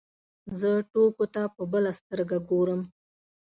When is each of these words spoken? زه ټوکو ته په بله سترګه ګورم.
زه 0.59 0.69
ټوکو 0.91 1.25
ته 1.33 1.41
په 1.55 1.63
بله 1.71 1.91
سترګه 1.99 2.37
ګورم. 2.49 2.81